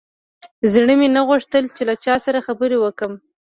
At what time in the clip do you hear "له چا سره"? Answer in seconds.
1.89-2.45